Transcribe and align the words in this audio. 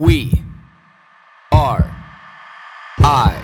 We 0.00 0.44
are 1.50 1.92
I. 3.00 3.34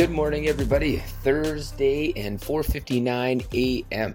Good 0.00 0.10
morning, 0.10 0.48
everybody. 0.48 0.96
Thursday 0.96 2.14
and 2.16 2.40
4:59 2.40 3.44
a.m. 3.92 4.14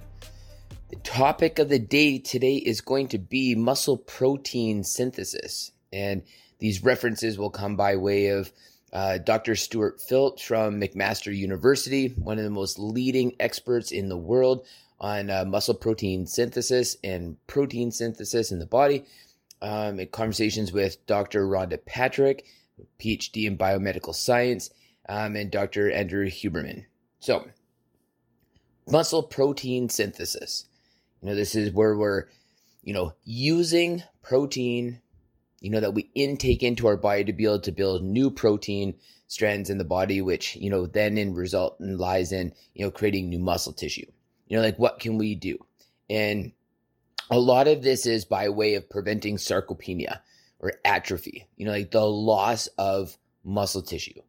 The 0.89 0.96
topic 0.96 1.60
of 1.60 1.70
the 1.70 1.78
day 1.78 2.18
today 2.18 2.56
is 2.56 2.82
going 2.82 3.10
to 3.10 3.20
be 3.20 3.54
muscle 3.54 3.98
protein 3.98 4.84
synthesis, 4.84 5.74
and 5.93 6.24
these 6.57 6.84
references 6.84 7.38
will 7.38 7.52
come 7.52 7.76
by 7.76 7.98
way 7.98 8.29
of 8.29 8.52
uh, 8.93 9.20
Dr. 9.20 9.56
Stuart 9.56 10.02
Phillips 10.02 10.42
from 10.42 10.82
McMaster 10.82 11.38
University, 11.38 12.07
one 12.18 12.40
of 12.40 12.46
the 12.46 12.50
most 12.50 12.79
leading 12.79 13.36
experts 13.40 13.92
in 13.92 14.10
the 14.10 14.18
world 14.18 14.65
on 15.00 15.29
uh, 15.29 15.46
muscle 15.46 15.76
protein 15.76 16.26
synthesis 16.26 16.98
and 17.04 17.38
protein 17.46 17.92
synthesis 17.92 18.52
in 18.52 18.57
the 18.57 18.65
body. 18.65 19.06
Um, 19.62 20.00
in 20.00 20.07
conversations 20.07 20.71
with 20.71 21.06
Dr. 21.06 21.48
Rhonda 21.48 21.78
Patrick, 21.86 22.43
PhD 23.00 23.46
in 23.46 23.56
biomedical 23.56 24.15
science 24.15 24.71
um, 25.07 25.36
and 25.36 25.51
Dr. 25.51 25.91
Andrew 25.91 26.27
Huberman. 26.27 26.86
So, 27.19 27.47
muscle 28.87 29.23
protein 29.23 29.89
synthesis. 29.89 30.65
You 31.21 31.29
know, 31.29 31.36
this 31.36 31.55
is 31.55 31.71
where 31.71 31.95
we're, 31.95 32.25
you 32.84 32.94
know, 32.94 33.14
using 33.23 34.03
protein, 34.22 35.02
you 35.59 35.70
know, 35.70 35.80
that 35.80 35.94
we 35.94 36.12
intake 36.16 36.64
into 36.64 36.88
our 36.88 36.97
body 36.97 37.23
to 37.23 37.34
be 37.34 37.45
able 37.45 37.62
to 37.62 37.72
build 37.72 38.03
new 38.03 38.30
protein 38.30 38.95
strands 39.28 39.70
in 39.70 39.78
the 39.78 39.84
body, 39.84 40.22
which, 40.22 40.56
you 40.56 40.70
know, 40.70 40.86
then 40.86 41.17
in 41.17 41.34
result 41.34 41.78
lies 41.80 42.31
in, 42.31 42.53
you 42.73 42.86
know, 42.86 42.92
creating 42.92 43.30
new 43.30 43.40
muscle 43.40 43.73
tissue. 43.73 44.06
You 44.47 44.58
know, 44.58 44.64
like 44.64 44.78
what 44.78 45.00
can 45.00 45.17
we 45.17 45.34
do? 45.34 45.58
And 46.09 46.52
a 47.31 47.40
lot 47.40 47.67
of 47.67 47.81
this 47.81 48.06
is 48.06 48.25
by 48.25 48.50
way 48.50 48.75
of 48.75 48.90
preventing 48.90 49.38
sarcopenia 49.38 50.19
or 50.59 50.73
atrophy, 50.84 51.47
you 51.56 51.66
know, 51.66 51.72
like 51.72 51.90
the 51.90 52.06
loss 52.06 52.67
of 52.78 53.17
muscle 53.44 53.81
tissue 53.81 54.22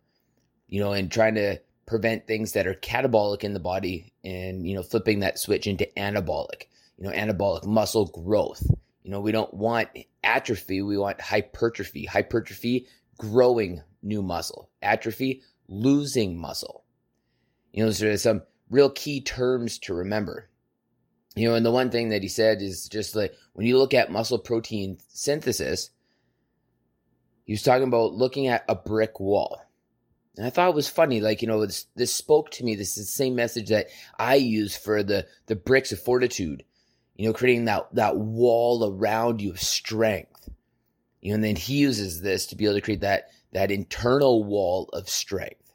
you 0.68 0.80
know, 0.80 0.92
and 0.92 1.10
trying 1.10 1.34
to 1.34 1.58
prevent 1.86 2.26
things 2.26 2.52
that 2.52 2.66
are 2.66 2.74
catabolic 2.74 3.44
in 3.44 3.54
the 3.54 3.60
body 3.60 4.12
and, 4.24 4.66
you 4.66 4.74
know, 4.74 4.82
flipping 4.82 5.20
that 5.20 5.38
switch 5.38 5.66
into 5.66 5.88
anabolic, 5.96 6.64
you 6.98 7.04
know, 7.04 7.10
anabolic 7.10 7.64
muscle 7.64 8.06
growth. 8.06 8.66
You 9.02 9.12
know, 9.12 9.20
we 9.20 9.30
don't 9.30 9.54
want 9.54 9.88
atrophy, 10.24 10.82
we 10.82 10.98
want 10.98 11.20
hypertrophy. 11.20 12.06
Hypertrophy, 12.06 12.88
growing 13.18 13.82
new 14.02 14.22
muscle. 14.22 14.68
Atrophy, 14.82 15.42
losing 15.68 16.40
muscle. 16.40 16.84
You 17.72 17.84
know, 17.84 17.92
there's 17.92 18.22
some 18.22 18.42
real 18.68 18.90
key 18.90 19.20
terms 19.20 19.78
to 19.80 19.94
remember. 19.94 20.48
You 21.36 21.48
know, 21.48 21.54
and 21.54 21.64
the 21.64 21.70
one 21.70 21.90
thing 21.90 22.08
that 22.08 22.22
he 22.22 22.28
said 22.28 22.62
is 22.62 22.88
just 22.88 23.14
like 23.14 23.34
when 23.52 23.66
you 23.66 23.78
look 23.78 23.94
at 23.94 24.10
muscle 24.10 24.38
protein 24.38 24.98
synthesis, 25.08 25.90
he 27.44 27.52
was 27.52 27.62
talking 27.62 27.86
about 27.86 28.14
looking 28.14 28.48
at 28.48 28.64
a 28.68 28.74
brick 28.74 29.20
wall 29.20 29.60
and 30.36 30.46
I 30.46 30.50
thought 30.50 30.68
it 30.68 30.74
was 30.74 30.88
funny, 30.88 31.20
like 31.20 31.40
you 31.40 31.48
know, 31.48 31.64
this, 31.64 31.86
this 31.96 32.14
spoke 32.14 32.50
to 32.52 32.64
me. 32.64 32.74
This 32.74 32.98
is 32.98 33.06
the 33.06 33.12
same 33.12 33.34
message 33.34 33.70
that 33.70 33.88
I 34.18 34.34
use 34.34 34.76
for 34.76 35.02
the 35.02 35.26
the 35.46 35.56
bricks 35.56 35.92
of 35.92 36.00
fortitude. 36.00 36.62
You 37.14 37.26
know, 37.26 37.32
creating 37.32 37.64
that 37.64 37.88
that 37.94 38.18
wall 38.18 38.86
around 38.86 39.40
you 39.40 39.50
of 39.50 39.60
strength. 39.60 40.50
You 41.22 41.30
know, 41.30 41.36
and 41.36 41.44
then 41.44 41.56
he 41.56 41.78
uses 41.78 42.20
this 42.20 42.46
to 42.48 42.56
be 42.56 42.66
able 42.66 42.74
to 42.74 42.80
create 42.82 43.00
that 43.00 43.30
that 43.52 43.70
internal 43.70 44.44
wall 44.44 44.90
of 44.92 45.08
strength. 45.08 45.72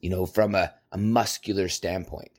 You 0.00 0.08
know, 0.08 0.24
from 0.24 0.54
a, 0.54 0.72
a 0.90 0.96
muscular 0.96 1.68
standpoint. 1.68 2.30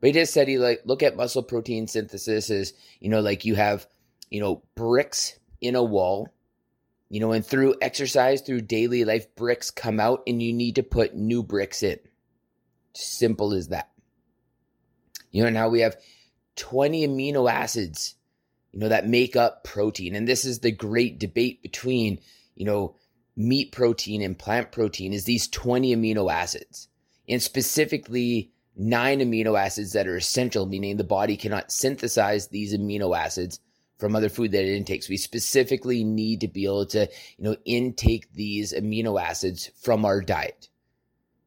But 0.00 0.08
he 0.08 0.12
just 0.14 0.32
said 0.32 0.48
he 0.48 0.58
like 0.58 0.80
look 0.84 1.04
at 1.04 1.16
muscle 1.16 1.44
protein 1.44 1.86
synthesis 1.86 2.50
as 2.50 2.72
you 2.98 3.08
know, 3.08 3.20
like 3.20 3.44
you 3.44 3.54
have 3.54 3.86
you 4.30 4.40
know 4.40 4.64
bricks 4.74 5.38
in 5.60 5.76
a 5.76 5.82
wall 5.82 6.28
you 7.10 7.18
know, 7.18 7.32
and 7.32 7.44
through 7.44 7.74
exercise, 7.82 8.40
through 8.40 8.62
daily 8.62 9.04
life, 9.04 9.34
bricks 9.34 9.70
come 9.72 9.98
out 9.98 10.22
and 10.28 10.40
you 10.40 10.52
need 10.52 10.76
to 10.76 10.84
put 10.84 11.14
new 11.14 11.42
bricks 11.42 11.82
in. 11.82 11.98
Simple 12.94 13.52
as 13.52 13.68
that. 13.68 13.90
You 15.32 15.42
know, 15.42 15.50
now 15.50 15.68
we 15.68 15.80
have 15.80 15.96
20 16.56 17.06
amino 17.06 17.50
acids, 17.50 18.14
you 18.72 18.78
know, 18.78 18.88
that 18.88 19.08
make 19.08 19.34
up 19.34 19.64
protein. 19.64 20.14
And 20.14 20.26
this 20.26 20.44
is 20.44 20.60
the 20.60 20.70
great 20.70 21.18
debate 21.18 21.62
between, 21.62 22.20
you 22.54 22.64
know, 22.64 22.94
meat 23.36 23.72
protein 23.72 24.22
and 24.22 24.38
plant 24.38 24.70
protein 24.70 25.12
is 25.12 25.24
these 25.24 25.48
20 25.48 25.96
amino 25.96 26.32
acids. 26.32 26.88
And 27.28 27.42
specifically, 27.42 28.52
nine 28.76 29.18
amino 29.18 29.58
acids 29.58 29.94
that 29.94 30.06
are 30.06 30.16
essential, 30.16 30.64
meaning 30.64 30.96
the 30.96 31.04
body 31.04 31.36
cannot 31.36 31.72
synthesize 31.72 32.48
these 32.48 32.72
amino 32.72 33.18
acids 33.18 33.58
from 34.00 34.16
other 34.16 34.28
food 34.28 34.52
that 34.52 34.64
it 34.64 34.76
intakes. 34.76 35.08
We 35.08 35.18
specifically 35.18 36.02
need 36.02 36.40
to 36.40 36.48
be 36.48 36.64
able 36.64 36.86
to, 36.86 37.08
you 37.36 37.44
know, 37.44 37.56
intake 37.64 38.32
these 38.32 38.72
amino 38.72 39.20
acids 39.20 39.70
from 39.80 40.04
our 40.04 40.20
diet. 40.20 40.68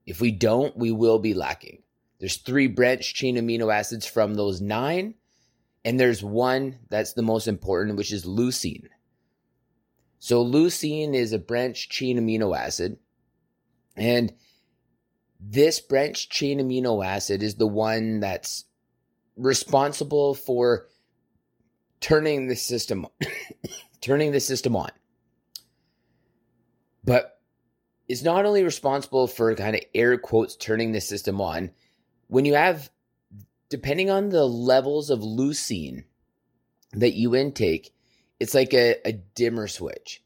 If 0.06 0.22
we 0.22 0.32
don't, 0.32 0.78
we 0.78 0.92
will 0.92 1.20
be 1.20 1.34
lacking. 1.34 1.82
There's 2.20 2.38
three 2.38 2.68
branched 2.68 3.16
chain 3.16 3.36
amino 3.36 3.74
acids 3.74 4.06
from 4.06 4.36
those 4.36 4.62
nine, 4.62 5.16
and 5.84 6.00
there's 6.00 6.24
one 6.24 6.80
that's 6.90 7.14
the 7.14 7.22
most 7.22 7.48
important, 7.48 7.98
which 7.98 8.14
is 8.14 8.26
leucine. 8.26 8.88
So 10.20 10.46
leucine 10.46 11.14
is 11.14 11.34
a 11.34 11.40
branched 11.40 11.92
chain 11.92 12.18
amino 12.18 12.58
acid, 12.58 12.98
and 13.98 14.34
this 15.40 15.82
branched 15.82 16.32
chain 16.32 16.60
amino 16.60 17.06
acid 17.06 17.44
is 17.44 17.56
the 17.56 17.68
one 17.68 18.22
that's 18.22 18.64
responsible 19.36 20.34
for 20.34 20.88
turning 22.04 22.48
the 22.48 22.56
system 22.56 23.08
turning 24.02 24.34
the 24.34 24.40
system 24.40 24.76
on. 24.76 24.92
But 27.04 27.40
it's 28.10 28.24
not 28.24 28.46
only 28.46 28.64
responsible 28.64 29.28
for 29.28 29.56
kind 29.56 29.76
of 29.76 29.82
air 29.96 30.18
quotes 30.18 30.58
turning 30.58 30.92
the 30.92 31.00
system 31.00 31.40
on, 31.40 31.72
when 32.28 32.44
you 32.46 32.56
have 32.56 32.92
depending 33.70 34.10
on 34.10 34.30
the 34.30 34.46
levels 34.46 35.10
of 35.10 35.22
leucine 35.22 36.04
that 36.92 37.14
you 37.14 37.36
intake, 37.36 37.96
it's 38.40 38.54
like 38.54 38.74
a, 38.74 38.96
a 39.08 39.14
dimmer 39.14 39.68
switch. 39.68 40.22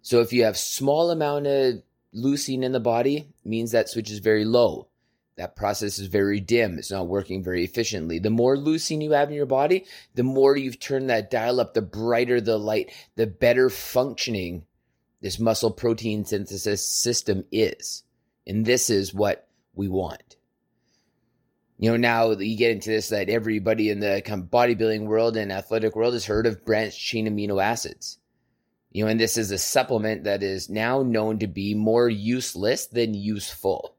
So 0.00 0.20
if 0.20 0.32
you 0.32 0.44
have 0.44 0.56
small 0.56 1.10
amount 1.10 1.46
of 1.46 1.82
leucine 2.14 2.62
in 2.62 2.72
the 2.72 2.80
body, 2.80 3.28
means 3.44 3.72
that 3.72 3.90
switch 3.90 4.10
is 4.10 4.18
very 4.20 4.44
low 4.46 4.88
that 5.36 5.56
process 5.56 5.98
is 5.98 6.06
very 6.06 6.38
dim. 6.40 6.78
It's 6.78 6.90
not 6.90 7.08
working 7.08 7.42
very 7.42 7.64
efficiently. 7.64 8.18
The 8.18 8.30
more 8.30 8.56
leucine 8.56 9.02
you 9.02 9.12
have 9.12 9.30
in 9.30 9.34
your 9.34 9.46
body, 9.46 9.84
the 10.14 10.22
more 10.22 10.56
you've 10.56 10.78
turned 10.78 11.10
that 11.10 11.30
dial 11.30 11.60
up, 11.60 11.74
the 11.74 11.82
brighter 11.82 12.40
the 12.40 12.58
light, 12.58 12.92
the 13.16 13.26
better 13.26 13.68
functioning 13.68 14.64
this 15.20 15.40
muscle 15.40 15.70
protein 15.70 16.24
synthesis 16.24 16.86
system 16.86 17.44
is. 17.50 18.04
And 18.46 18.64
this 18.64 18.90
is 18.90 19.14
what 19.14 19.48
we 19.74 19.88
want. 19.88 20.36
You 21.78 21.90
know, 21.90 21.96
now 21.96 22.30
you 22.30 22.56
get 22.56 22.70
into 22.70 22.90
this, 22.90 23.08
that 23.08 23.28
everybody 23.28 23.90
in 23.90 23.98
the 23.98 24.22
bodybuilding 24.24 25.06
world 25.06 25.36
and 25.36 25.50
athletic 25.50 25.96
world 25.96 26.12
has 26.12 26.26
heard 26.26 26.46
of 26.46 26.64
branched 26.64 27.00
chain 27.00 27.26
amino 27.26 27.62
acids. 27.62 28.18
You 28.92 29.04
know, 29.04 29.10
and 29.10 29.18
this 29.18 29.36
is 29.36 29.50
a 29.50 29.58
supplement 29.58 30.22
that 30.24 30.44
is 30.44 30.70
now 30.70 31.02
known 31.02 31.40
to 31.40 31.48
be 31.48 31.74
more 31.74 32.08
useless 32.08 32.86
than 32.86 33.14
useful 33.14 33.93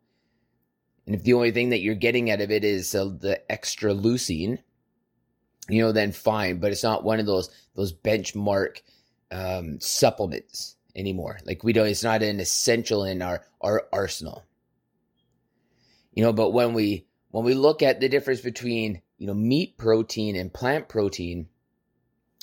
and 1.05 1.15
if 1.15 1.23
the 1.23 1.33
only 1.33 1.51
thing 1.51 1.69
that 1.69 1.81
you're 1.81 1.95
getting 1.95 2.31
out 2.31 2.41
of 2.41 2.51
it 2.51 2.63
is 2.63 2.95
uh, 2.95 3.05
the 3.05 3.39
extra 3.51 3.93
leucine, 3.93 4.59
you 5.69 5.81
know, 5.81 5.91
then 5.91 6.11
fine. 6.11 6.57
But 6.59 6.71
it's 6.71 6.83
not 6.83 7.03
one 7.03 7.19
of 7.19 7.25
those 7.25 7.49
those 7.75 7.93
benchmark 7.93 8.81
um, 9.31 9.79
supplements 9.79 10.75
anymore. 10.95 11.39
Like 11.45 11.63
we 11.63 11.73
don't. 11.73 11.87
It's 11.87 12.03
not 12.03 12.23
an 12.23 12.39
essential 12.39 13.03
in 13.03 13.21
our 13.21 13.43
our 13.61 13.83
arsenal. 13.93 14.43
You 16.13 16.23
know, 16.23 16.33
but 16.33 16.51
when 16.51 16.73
we 16.73 17.05
when 17.29 17.43
we 17.43 17.53
look 17.53 17.83
at 17.83 17.99
the 17.99 18.09
difference 18.09 18.41
between 18.41 19.01
you 19.17 19.27
know 19.27 19.33
meat 19.33 19.77
protein 19.77 20.35
and 20.35 20.51
plant 20.51 20.89
protein, 20.89 21.49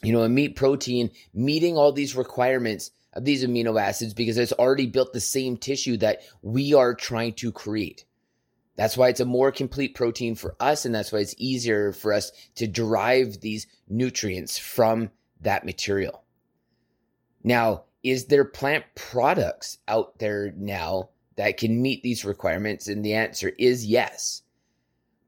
you 0.05 0.13
know, 0.13 0.23
a 0.23 0.29
meat 0.29 0.55
protein 0.55 1.11
meeting 1.35 1.77
all 1.77 1.91
these 1.91 2.15
requirements 2.15 2.93
of 3.15 3.25
these 3.25 3.45
amino 3.45 3.81
acids 3.81 4.15
because 4.15 4.39
it's 4.39 4.53
already 4.53 4.87
built 4.87 5.13
the 5.13 5.21
same 5.21 5.57
tissue 5.57 5.97
that 5.97 6.23
we 6.43 6.75
are 6.75 6.95
trying 6.95 7.33
to 7.35 7.51
create. 7.51 8.05
That's 8.77 8.97
why 8.97 9.09
it's 9.09 9.21
a 9.21 9.27
more 9.27 9.53
complete 9.53 9.95
protein 9.95 10.35
for 10.35 10.57
us, 10.59 10.85
and 10.85 10.95
that's 10.95 11.13
why 11.13 11.19
it's 11.19 11.35
easier 11.39 11.93
for 11.93 12.13
us 12.13 12.33
to 12.55 12.67
derive 12.67 13.41
these 13.41 13.67
nutrients 13.89 14.59
from 14.59 15.11
that 15.43 15.67
material. 15.67 16.25
Now, 17.45 17.85
is 18.03 18.27
there 18.27 18.45
plant 18.45 18.85
products 18.95 19.79
out 19.87 20.19
there 20.19 20.53
now 20.57 21.11
that 21.37 21.57
can 21.57 21.83
meet 21.83 22.03
these 22.03 22.25
requirements? 22.25 22.89
And 22.89 23.05
the 23.05 23.15
answer 23.15 23.53
is 23.59 23.87
yes. 23.87 24.43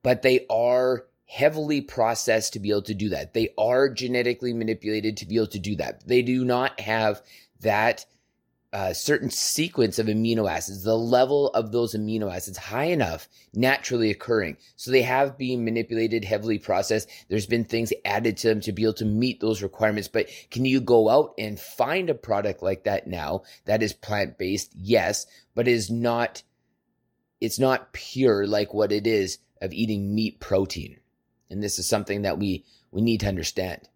But 0.03 0.23
they 0.23 0.47
are 0.49 1.07
heavily 1.27 1.81
processed 1.81 2.53
to 2.53 2.61
be 2.61 2.71
able 2.71 2.83
to 2.83 2.95
do 2.95 3.09
that. 3.11 3.35
They 3.35 3.51
are 3.59 3.89
genetically 3.89 4.53
manipulated 4.53 5.17
to 5.19 5.27
be 5.27 5.37
able 5.37 5.49
to 5.49 5.59
do 5.59 5.77
that. 5.77 6.07
They 6.07 6.23
do 6.23 6.45
not 6.45 6.79
have 6.81 7.23
that 7.61 8.07
uh, 8.75 8.93
certain 8.93 9.31
sequence 9.31 10.01
of 10.01 10.09
amino 10.09 10.51
acids, 10.51 10.83
the 10.83 10.99
level 10.99 11.47
of 11.51 11.71
those 11.71 11.95
amino 11.95 12.35
acids 12.35 12.59
high 12.59 12.87
enough 12.87 13.29
naturally 13.55 14.11
occurring. 14.11 14.57
So 14.75 14.91
they 14.91 15.03
have 15.03 15.39
been 15.39 15.65
manipulated, 15.65 16.25
heavily 16.25 16.59
processed. 16.59 17.09
There's 17.29 17.47
been 17.47 17.65
things 17.65 17.93
added 18.05 18.37
to 18.39 18.49
them 18.49 18.61
to 18.63 18.73
be 18.73 18.83
able 18.83 18.95
to 18.95 19.05
meet 19.05 19.41
those 19.41 19.63
requirements. 19.63 20.09
But 20.09 20.29
can 20.51 20.65
you 20.65 20.81
go 20.81 21.09
out 21.09 21.35
and 21.39 21.59
find 21.59 22.11
a 22.11 22.15
product 22.15 22.65
like 22.65 22.83
that 22.83 23.07
now 23.07 23.45
that 23.65 23.81
is 23.81 23.93
plant 23.93 24.39
based? 24.39 24.73
Yes, 24.77 25.27
but 25.55 25.69
is 25.69 25.89
not, 25.89 26.43
it's 27.41 27.61
not 27.61 27.93
pure 27.93 28.45
like 28.45 28.75
what 28.75 28.91
it 28.91 29.07
is 29.07 29.39
of 29.63 29.73
eating 29.73 30.17
meat 30.17 30.41
protein. 30.41 30.99
And 31.49 31.63
this 31.63 31.79
is 31.79 31.89
something 31.89 32.23
that 32.23 32.41
we, 32.41 32.65
we 32.91 33.03
need 33.03 33.21
to 33.21 33.29
understand. 33.29 33.89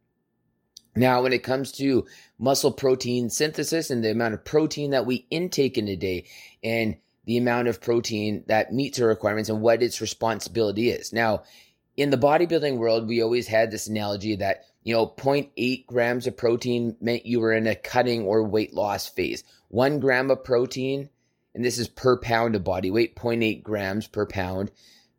Now, 0.99 1.23
when 1.23 1.33
it 1.33 1.45
comes 1.45 1.71
to 1.73 2.06
muscle 2.39 2.73
protein 2.73 3.31
synthesis 3.31 3.91
and 3.91 4.03
the 4.03 4.11
amount 4.11 4.35
of 4.35 4.45
protein 4.45 4.91
that 4.91 5.06
we 5.06 5.27
intake 5.31 5.79
in 5.79 5.87
a 5.87 5.95
day 5.95 6.25
and 6.65 6.97
the 7.25 7.37
amount 7.37 7.69
of 7.69 7.81
protein 7.81 8.43
that 8.49 8.73
meets 8.73 9.00
our 9.00 9.06
requirements 9.06 9.49
and 9.49 9.61
what 9.61 9.83
its 9.83 10.00
responsibility 10.00 10.91
is. 10.91 11.12
Now, 11.12 11.45
in 11.97 12.11
the 12.11 12.17
bodybuilding 12.17 12.79
world, 12.79 13.06
we 13.06 13.23
always 13.23 13.47
had 13.47 13.71
this 13.71 13.87
analogy 13.87 14.37
that, 14.37 14.65
you 14.83 14.95
know, 14.95 15.06
0.8 15.06 15.87
grams 15.87 16.27
of 16.27 16.37
protein 16.37 16.97
meant 17.00 17.27
you 17.27 17.41
were 17.41 17.53
in 17.53 17.67
a 17.67 17.77
cutting 17.77 18.25
or 18.25 18.43
weight 18.43 18.75
loss 18.75 19.06
phase. 19.06 19.45
One 19.69 20.00
gram 20.00 20.31
of 20.31 20.43
protein, 20.43 21.11
and 21.55 21.65
this 21.65 21.79
is 21.79 21.89
per 21.89 22.19
pound 22.19 22.56
of 22.56 22.65
body 22.65 22.91
weight, 22.91 23.15
0.8 23.15 23.62
grams 23.62 24.09
per 24.09 24.27
pound. 24.27 24.73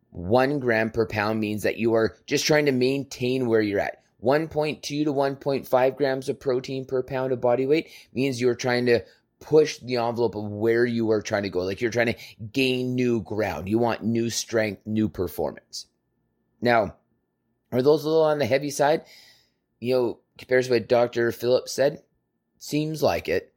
One 0.10 0.60
gram 0.60 0.90
per 0.90 1.06
pound 1.06 1.40
means 1.40 1.64
that 1.64 1.78
you 1.78 1.94
are 1.94 2.18
just 2.26 2.46
trying 2.46 2.66
to 2.66 2.72
maintain 2.74 3.48
where 3.48 3.62
you're 3.62 3.80
at. 3.80 4.04
1.2 4.24 4.82
to 4.82 5.06
1.5 5.06 5.96
grams 5.96 6.30
of 6.30 6.40
protein 6.40 6.86
per 6.86 7.02
pound 7.02 7.32
of 7.32 7.42
body 7.42 7.66
weight 7.66 7.90
means 8.14 8.42
you're 8.42 8.56
trying 8.56 8.86
to 8.86 9.02
push 9.40 9.78
the 9.80 9.96
envelope 9.96 10.36
of 10.36 10.44
where 10.44 10.86
you 10.86 11.10
are 11.12 11.22
trying 11.22 11.44
to 11.44 11.50
go. 11.50 11.60
Like 11.60 11.82
you're 11.82 11.92
trying 11.92 12.14
to 12.14 12.18
gain 12.52 12.96
new 12.96 13.22
ground. 13.22 13.70
You 13.70 13.80
want 13.80 14.04
new 14.04 14.30
strength, 14.30 14.86
new 14.86 15.08
performance. 15.08 15.86
Now, 16.62 16.96
are 17.72 17.82
those 17.82 18.04
a 18.04 18.10
little 18.10 18.24
on 18.24 18.40
the 18.40 18.46
heavy 18.46 18.70
side? 18.70 19.06
You 19.80 19.96
know, 19.96 20.20
compared 20.38 20.66
to 20.66 20.72
what 20.72 20.90
Dr. 20.90 21.32
Phillips 21.32 21.72
said? 21.72 22.04
Seems 22.58 23.02
like 23.02 23.30
it. 23.30 23.54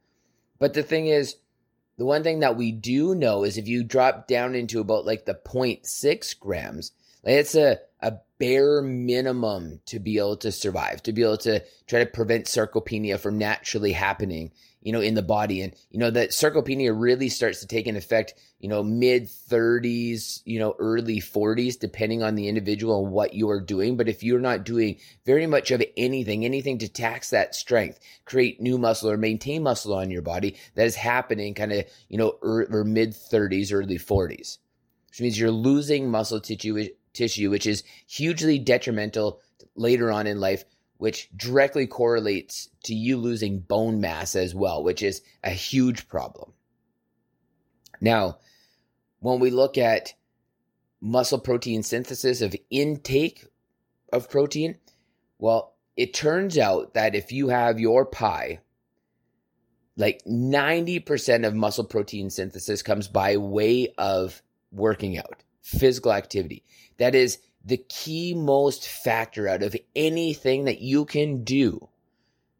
But 0.59 0.73
the 0.73 0.83
thing 0.83 1.07
is, 1.07 1.35
the 1.97 2.05
one 2.05 2.23
thing 2.23 2.39
that 2.39 2.55
we 2.55 2.71
do 2.71 3.13
know 3.13 3.43
is 3.43 3.57
if 3.57 3.67
you 3.67 3.83
drop 3.83 4.27
down 4.27 4.55
into 4.55 4.79
about 4.79 5.05
like 5.05 5.25
the 5.25 5.33
0.6 5.33 6.39
grams, 6.39 6.93
like 7.23 7.35
it's 7.35 7.55
a, 7.55 7.79
a 8.01 8.13
bare 8.37 8.81
minimum 8.81 9.79
to 9.85 9.99
be 9.99 10.17
able 10.17 10.35
to 10.35 10.51
survive, 10.51 11.01
to 11.03 11.13
be 11.13 11.23
able 11.23 11.37
to 11.37 11.63
try 11.87 11.99
to 11.99 12.05
prevent 12.05 12.45
sarcopenia 12.45 13.17
from 13.17 13.37
naturally 13.37 13.93
happening, 13.93 14.51
you 14.81 14.91
know, 14.91 14.99
in 14.99 15.13
the 15.13 15.21
body. 15.21 15.61
And, 15.61 15.73
you 15.89 15.99
know, 15.99 16.11
that 16.11 16.31
sarcopenia 16.31 16.93
really 16.93 17.29
starts 17.29 17.61
to 17.61 17.67
take 17.67 17.87
an 17.87 17.95
effect, 17.95 18.33
you 18.59 18.67
know, 18.67 18.83
mid 18.83 19.27
30s, 19.27 20.41
you 20.43 20.59
know, 20.59 20.75
early 20.79 21.21
40s, 21.21 21.79
depending 21.79 22.21
on 22.21 22.35
the 22.35 22.49
individual 22.49 23.05
and 23.05 23.13
what 23.13 23.33
you 23.33 23.49
are 23.49 23.61
doing. 23.61 23.95
But 23.95 24.09
if 24.09 24.21
you're 24.21 24.41
not 24.41 24.65
doing 24.65 24.99
very 25.25 25.47
much 25.47 25.71
of 25.71 25.81
anything, 25.95 26.43
anything 26.43 26.79
to 26.79 26.89
tax 26.89 27.29
that 27.29 27.55
strength, 27.55 28.01
create 28.25 28.59
new 28.59 28.77
muscle 28.77 29.09
or 29.09 29.15
maintain 29.15 29.63
muscle 29.63 29.93
on 29.93 30.11
your 30.11 30.21
body, 30.21 30.57
that 30.75 30.85
is 30.85 30.95
happening 30.95 31.53
kind 31.53 31.71
of, 31.71 31.85
you 32.09 32.17
know, 32.17 32.37
er, 32.43 32.67
or 32.69 32.83
mid 32.83 33.11
30s, 33.11 33.71
early 33.71 33.97
40s 33.97 34.57
which 35.13 35.21
means 35.21 35.39
you're 35.39 35.51
losing 35.51 36.09
muscle 36.09 36.39
tissue 36.39 36.89
tissue, 37.13 37.49
which 37.49 37.67
is 37.67 37.83
hugely 38.07 38.59
detrimental 38.59 39.41
later 39.75 40.11
on 40.11 40.27
in 40.27 40.39
life, 40.39 40.63
which 40.97 41.29
directly 41.35 41.87
correlates 41.87 42.69
to 42.83 42.93
you 42.93 43.17
losing 43.17 43.59
bone 43.59 43.99
mass 43.99 44.35
as 44.35 44.53
well, 44.53 44.83
which 44.83 45.01
is 45.01 45.21
a 45.43 45.51
huge 45.51 46.07
problem. 46.07 46.53
Now, 48.01 48.39
when 49.19 49.39
we 49.39 49.49
look 49.49 49.77
at 49.77 50.13
muscle 51.01 51.39
protein 51.39 51.83
synthesis 51.83 52.41
of 52.41 52.55
intake 52.69 53.45
of 54.11 54.29
protein, 54.29 54.77
well, 55.39 55.75
it 55.95 56.13
turns 56.13 56.57
out 56.57 56.93
that 56.93 57.15
if 57.15 57.31
you 57.31 57.49
have 57.49 57.79
your 57.79 58.05
pie, 58.05 58.59
like 59.95 60.21
90% 60.25 61.45
of 61.45 61.53
muscle 61.53 61.83
protein 61.83 62.29
synthesis 62.29 62.81
comes 62.81 63.07
by 63.07 63.37
way 63.37 63.93
of 63.97 64.41
working 64.71 65.17
out, 65.17 65.43
physical 65.61 66.11
activity. 66.11 66.63
That 66.97 67.15
is 67.15 67.39
the 67.65 67.77
key 67.77 68.33
most 68.33 68.87
factor 68.87 69.47
out 69.47 69.63
of 69.63 69.75
anything 69.95 70.65
that 70.65 70.81
you 70.81 71.05
can 71.05 71.43
do 71.43 71.89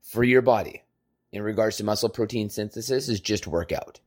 for 0.01 0.23
your 0.23 0.41
body 0.41 0.83
in 1.31 1.41
regards 1.41 1.77
to 1.77 1.83
muscle 1.83 2.09
protein 2.09 2.49
synthesis 2.49 3.09
is 3.09 3.19
just 3.19 3.47
workout. 3.47 3.99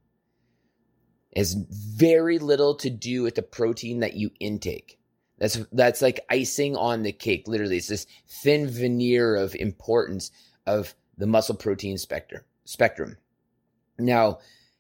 It 1.33 1.39
has 1.39 1.55
very 1.55 2.39
little 2.39 2.75
to 2.77 2.89
do 2.89 3.23
with 3.23 3.35
the 3.35 3.43
protein 3.43 4.01
that 4.01 4.15
you 4.15 4.31
intake. 4.41 4.99
That's 5.39 5.59
that's 5.71 6.01
like 6.01 6.21
icing 6.31 6.77
on 6.77 7.03
the 7.03 7.13
cake. 7.13 7.47
Literally, 7.47 7.77
it's 7.77 7.89
this 7.89 8.07
thin 8.27 8.69
veneer 8.69 9.37
of 9.37 9.55
importance 9.55 10.31
of 10.67 10.95
the 11.19 11.27
muscle 11.27 11.55
protein 11.55 11.99
spectrum. 11.99 12.43
Spectrum. 12.65 13.19
Now, 13.99 14.39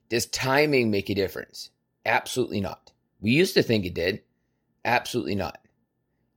does 0.08 0.26
timing 0.26 0.90
make 0.90 1.10
a 1.10 1.14
difference? 1.14 1.70
Absolutely 2.06 2.60
not. 2.60 2.92
We 3.20 3.32
used 3.32 3.54
to 3.54 3.62
think 3.62 3.84
it 3.84 3.94
did. 3.94 4.22
Absolutely 4.86 5.34
not. 5.34 5.58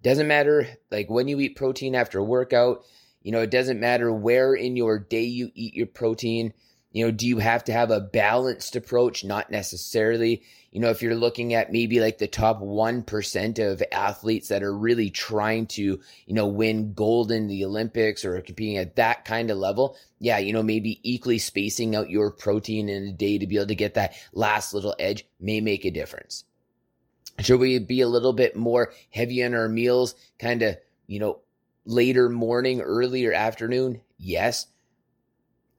Doesn't 0.01 0.27
matter 0.27 0.67
like 0.89 1.07
when 1.07 1.27
you 1.27 1.39
eat 1.39 1.55
protein 1.55 1.93
after 1.93 2.17
a 2.17 2.23
workout, 2.23 2.83
you 3.21 3.31
know, 3.31 3.41
it 3.41 3.51
doesn't 3.51 3.79
matter 3.79 4.11
where 4.11 4.55
in 4.55 4.75
your 4.75 4.97
day 4.97 5.25
you 5.25 5.51
eat 5.53 5.75
your 5.75 5.85
protein. 5.85 6.53
You 6.91 7.05
know, 7.05 7.11
do 7.11 7.27
you 7.27 7.37
have 7.37 7.63
to 7.65 7.73
have 7.73 7.91
a 7.91 7.99
balanced 7.99 8.75
approach? 8.75 9.23
Not 9.23 9.51
necessarily. 9.51 10.41
You 10.71 10.79
know, 10.79 10.89
if 10.89 11.03
you're 11.03 11.13
looking 11.13 11.53
at 11.53 11.71
maybe 11.71 11.99
like 11.99 12.17
the 12.17 12.27
top 12.27 12.59
1% 12.59 13.59
of 13.59 13.83
athletes 13.91 14.47
that 14.47 14.63
are 14.63 14.75
really 14.75 15.11
trying 15.11 15.67
to, 15.67 15.83
you 15.83 16.33
know, 16.33 16.47
win 16.47 16.93
gold 16.93 17.31
in 17.31 17.45
the 17.45 17.65
Olympics 17.65 18.25
or 18.25 18.41
competing 18.41 18.77
at 18.77 18.95
that 18.95 19.25
kind 19.25 19.51
of 19.51 19.59
level, 19.59 19.95
yeah, 20.17 20.39
you 20.39 20.53
know, 20.53 20.63
maybe 20.63 20.99
equally 21.03 21.37
spacing 21.37 21.95
out 21.95 22.09
your 22.09 22.31
protein 22.31 22.89
in 22.89 23.03
a 23.03 23.11
day 23.11 23.37
to 23.37 23.45
be 23.45 23.57
able 23.57 23.67
to 23.67 23.75
get 23.75 23.93
that 23.93 24.15
last 24.33 24.73
little 24.73 24.95
edge 24.97 25.27
may 25.39 25.61
make 25.61 25.85
a 25.85 25.91
difference. 25.91 26.45
Should 27.41 27.59
we 27.59 27.79
be 27.79 28.01
a 28.01 28.07
little 28.07 28.33
bit 28.33 28.55
more 28.55 28.93
heavy 29.09 29.43
on 29.43 29.53
our 29.53 29.69
meals, 29.69 30.15
kind 30.39 30.61
of, 30.61 30.77
you 31.07 31.19
know, 31.19 31.39
later 31.85 32.29
morning, 32.29 32.81
earlier 32.81 33.33
afternoon? 33.33 34.01
Yes, 34.17 34.67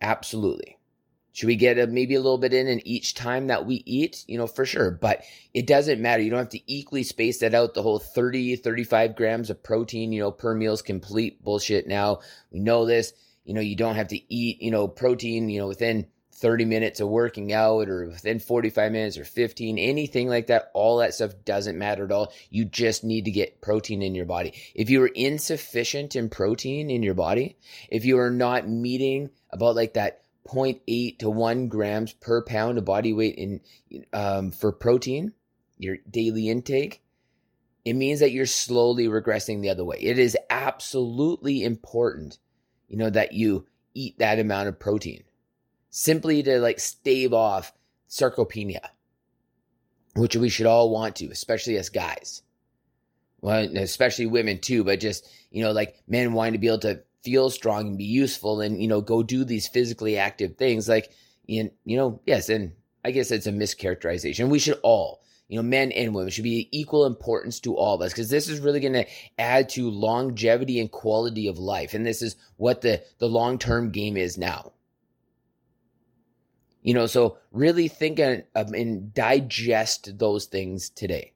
absolutely. 0.01 0.79
Should 1.33 1.47
we 1.47 1.57
get 1.57 1.79
a, 1.79 1.87
maybe 1.87 2.17
a 2.17 2.21
little 2.21 2.39
bit 2.39 2.53
in 2.53 2.67
in 2.67 2.87
each 2.87 3.15
time 3.15 3.47
that 3.47 3.65
we 3.65 3.83
eat? 3.87 4.25
You 4.27 4.39
know, 4.39 4.47
for 4.47 4.67
sure. 4.67 4.91
But 4.91 5.23
it 5.55 5.67
doesn't 5.67 6.01
matter. 6.01 6.23
You 6.23 6.31
don't 6.31 6.41
have 6.41 6.49
to 6.51 6.73
equally 6.73 7.05
space 7.05 7.39
that 7.39 7.55
out. 7.55 7.75
The 7.75 7.83
whole 7.83 8.01
30, 8.01 8.57
35 8.57 9.15
grams 9.15 9.49
of 9.49 9.63
protein, 9.63 10.13
you 10.13 10.21
know, 10.21 10.33
per 10.33 10.55
meal 10.55 10.73
is 10.73 10.83
complete 10.83 11.43
bullshit 11.45 11.87
now. 11.87 12.21
We 12.51 12.59
know 12.59 12.85
this. 12.85 13.13
You 13.45 13.55
know, 13.55 13.61
you 13.61 13.77
don't 13.77 13.95
have 13.95 14.09
to 14.09 14.35
eat, 14.35 14.61
you 14.61 14.71
know, 14.71 14.89
protein, 14.89 15.49
you 15.49 15.61
know, 15.61 15.69
within 15.69 16.07
30 16.41 16.65
minutes 16.65 17.01
of 17.01 17.09
working 17.09 17.53
out 17.53 17.89
or 17.89 18.07
within 18.07 18.39
45 18.39 18.93
minutes 18.93 19.19
or 19.19 19.25
15, 19.25 19.79
anything 19.79 20.29
like 20.29 20.47
that, 20.47 20.71
all 20.73 20.99
that 20.99 21.15
stuff 21.15 21.33
doesn't 21.45 21.79
matter 21.79 22.05
at 22.05 22.13
all. 22.13 22.33
You 22.49 22.65
just 22.65 23.05
need 23.05 23.27
to 23.27 23.31
get 23.31 23.61
protein 23.61 24.03
in 24.03 24.15
your 24.15 24.25
body. 24.25 24.55
If 24.75 24.89
you 24.89 25.03
are 25.03 25.09
insufficient 25.09 26.17
in 26.17 26.31
protein 26.31 26.91
in 26.91 27.03
your 27.03 27.15
body, 27.15 27.59
if 27.91 28.05
you 28.05 28.19
are 28.19 28.31
not 28.31 28.69
meeting 28.69 29.31
about 29.51 29.77
like 29.77 29.95
that 29.95 30.23
0.8 30.49 31.19
to 31.19 31.31
1 31.31 31.69
grams 31.69 32.15
per 32.15 32.43
pound 32.43 32.79
of 32.79 32.85
body 32.87 33.13
weight 33.13 33.37
in 33.37 33.61
um, 34.13 34.51
for 34.51 34.73
protein, 34.73 35.33
your 35.77 35.99
daily 36.11 36.49
intake, 36.49 37.03
it 37.85 37.95
means 37.95 38.21
that 38.21 38.33
you're 38.33 38.47
slowly 38.47 39.07
regressing 39.07 39.61
the 39.61 39.71
other 39.71 39.85
way. 39.85 39.99
It 40.01 40.19
is 40.19 40.37
absolutely 40.49 41.65
important, 41.65 42.39
you 42.89 42.97
know, 42.97 43.11
that 43.11 43.33
you 43.33 43.67
eat 43.95 44.19
that 44.19 44.39
amount 44.39 44.69
of 44.69 44.79
protein 44.79 45.25
simply 45.91 46.43
to 46.45 46.59
like 46.61 46.81
stave 46.81 47.33
off 47.33 47.73
sarcopenia, 48.09 48.89
which 50.15 50.37
we 50.37 50.49
should 50.49 50.67
all 50.67 50.91
want 50.91 51.17
to, 51.17 51.27
especially 51.27 51.77
as 51.77 51.89
guys. 51.89 52.43
Well, 53.43 53.77
especially 53.77 54.27
women 54.27 54.59
too, 54.59 54.85
but 54.85 55.01
just, 55.01 55.29
you 55.51 55.63
know, 55.63 55.73
like 55.73 56.03
men 56.07 56.33
wanting 56.33 56.55
to 56.55 56.59
be 56.59 56.67
able 56.69 56.79
to 56.81 57.03
feel 57.23 57.51
strong 57.51 57.89
and 57.89 57.99
be 57.99 58.05
useful 58.05 58.61
and, 58.61 58.81
you 58.81 58.89
know, 58.89 59.01
go 59.01 59.23
do 59.23 59.45
these 59.45 59.69
physically 59.69 60.19
active 60.19 60.57
things. 60.57 60.89
Like, 60.89 61.11
you 61.47 61.71
know, 61.85 62.21
yes, 62.27 62.49
and 62.49 62.73
I 63.05 63.11
guess 63.11 63.31
it's 63.31 63.47
a 63.47 63.53
mischaracterization. 63.53 64.51
We 64.51 64.59
should 64.59 64.79
all, 64.83 65.23
you 65.49 65.57
know, 65.57 65.63
men 65.63 65.91
and 65.93 66.15
women 66.15 66.31
should 66.31 66.45
be 66.45 66.69
equal 66.71 67.07
importance 67.07 67.59
to 67.61 67.77
all 67.77 67.95
of 67.95 68.03
us 68.03 68.13
because 68.13 68.29
this 68.29 68.49
is 68.49 68.61
really 68.61 68.81
going 68.81 68.93
to 68.93 69.07
add 69.39 69.71
to 69.71 69.91
longevity 69.91 70.79
and 70.79 70.91
quality 70.91 71.49
of 71.49 71.59
life. 71.59 71.95
And 71.95 72.07
this 72.07 72.23
is 72.23 72.37
what 72.57 72.83
the, 72.83 73.03
the 73.19 73.29
long 73.29 73.59
term 73.59 73.91
game 73.91 74.17
is 74.17 74.39
now. 74.39 74.73
You 76.83 76.95
know, 76.95 77.07
so 77.07 77.39
really 77.53 77.89
think 77.89 78.19
and, 78.19 79.15
digest 79.15 80.19
those 80.19 80.47
things 80.47 80.89
today. 80.89 81.35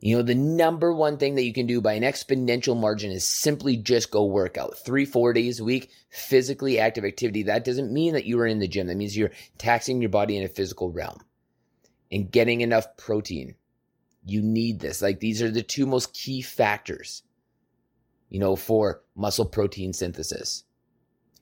You 0.00 0.16
know, 0.16 0.22
the 0.22 0.34
number 0.34 0.92
one 0.92 1.16
thing 1.16 1.34
that 1.36 1.44
you 1.44 1.54
can 1.54 1.66
do 1.66 1.80
by 1.80 1.94
an 1.94 2.02
exponential 2.02 2.78
margin 2.78 3.10
is 3.10 3.24
simply 3.24 3.78
just 3.78 4.10
go 4.10 4.26
work 4.26 4.58
out 4.58 4.76
three, 4.76 5.06
four 5.06 5.32
days 5.32 5.60
a 5.60 5.64
week, 5.64 5.90
physically 6.10 6.78
active 6.78 7.06
activity. 7.06 7.44
That 7.44 7.64
doesn't 7.64 7.90
mean 7.90 8.12
that 8.12 8.26
you 8.26 8.38
are 8.40 8.46
in 8.46 8.58
the 8.58 8.68
gym. 8.68 8.88
That 8.88 8.98
means 8.98 9.16
you're 9.16 9.30
taxing 9.56 10.02
your 10.02 10.10
body 10.10 10.36
in 10.36 10.44
a 10.44 10.48
physical 10.48 10.90
realm 10.90 11.20
and 12.12 12.30
getting 12.30 12.60
enough 12.60 12.98
protein. 12.98 13.54
You 14.26 14.42
need 14.42 14.80
this. 14.80 15.00
Like 15.00 15.20
these 15.20 15.40
are 15.40 15.50
the 15.50 15.62
two 15.62 15.86
most 15.86 16.12
key 16.12 16.42
factors, 16.42 17.22
you 18.28 18.40
know, 18.40 18.56
for 18.56 19.00
muscle 19.16 19.46
protein 19.46 19.94
synthesis. 19.94 20.64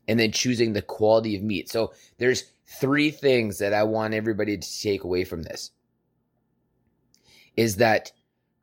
And 0.09 0.19
then 0.19 0.33
choosing 0.33 0.73
the 0.73 0.83
quality 0.83 1.37
of 1.37 1.43
meat. 1.43 1.71
So 1.71 1.93
there's 2.19 2.53
three 2.67 3.11
things 3.11 3.59
that 3.59 3.73
I 3.73 3.85
want 3.85 4.15
everybody 4.15 4.57
to 4.59 4.83
take 4.83 5.05
away 5.05 5.25
from 5.25 5.43
this. 5.43 5.71
Is 7.57 7.77
that 7.77 8.13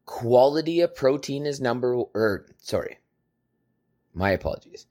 quality 0.05 0.81
of 0.81 0.95
protein 0.95 1.45
is 1.45 1.61
number 1.61 1.93
or 1.93 2.47
sorry 2.57 2.97
my 4.13 4.31
apologies. 4.31 4.87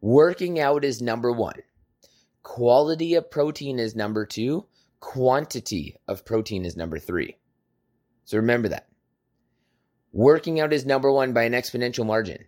Working 0.00 0.58
out 0.58 0.84
is 0.84 1.00
number 1.00 1.32
one. 1.32 1.62
Quality 2.42 3.14
of 3.14 3.30
protein 3.30 3.78
is 3.78 3.94
number 3.94 4.26
two. 4.26 4.66
Quantity 5.00 5.96
of 6.08 6.24
protein 6.24 6.64
is 6.64 6.76
number 6.76 6.98
three. 6.98 7.36
So 8.24 8.36
remember 8.38 8.68
that. 8.68 8.88
Working 10.12 10.60
out 10.60 10.72
is 10.72 10.86
number 10.86 11.10
one 11.10 11.32
by 11.32 11.44
an 11.44 11.52
exponential 11.52 12.06
margin 12.06 12.44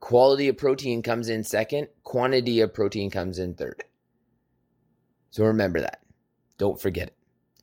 quality 0.00 0.48
of 0.48 0.56
protein 0.56 1.02
comes 1.02 1.28
in 1.28 1.44
second 1.44 1.88
quantity 2.04 2.60
of 2.60 2.74
protein 2.74 3.10
comes 3.10 3.38
in 3.38 3.54
third. 3.54 3.84
So 5.30 5.44
remember 5.44 5.80
that. 5.80 6.02
Don't 6.56 6.80
forget 6.80 7.08
it. 7.08 7.16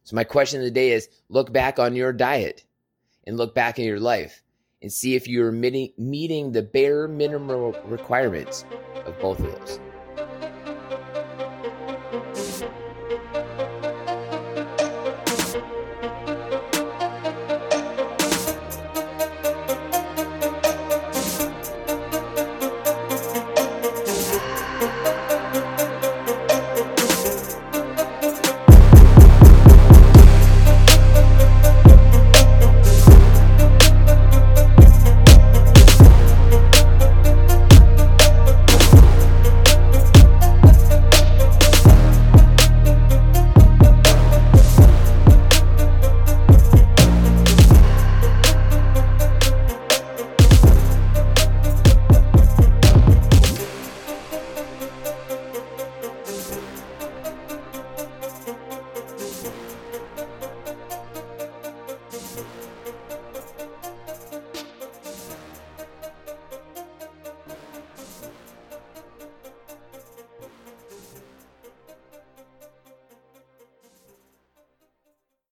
So 0.04 0.16
my 0.16 0.24
question 0.24 0.60
of 0.60 0.66
the 0.66 0.72
day 0.72 0.92
is 0.92 1.10
look 1.30 1.52
back 1.52 1.80
on 1.80 1.96
your 1.96 2.14
diet 2.14 2.64
and 3.26 3.38
look 3.38 3.56
back 3.56 3.80
in 3.80 3.86
your 3.86 4.00
life 4.00 4.44
and 4.82 4.92
see 4.92 5.16
if 5.16 5.28
you're 5.28 5.52
meeting, 5.52 5.92
meeting 5.98 6.52
the 6.52 6.62
bare 6.62 7.08
minimum 7.08 7.74
requirements 7.86 8.66
of 9.06 9.20
both 9.20 9.40
of 9.40 9.46
those. 9.60 9.80